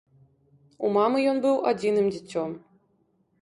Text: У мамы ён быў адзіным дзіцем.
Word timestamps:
У 0.87 0.89
мамы 0.95 1.17
ён 1.33 1.37
быў 1.43 1.59
адзіным 1.73 2.09
дзіцем. 2.17 2.57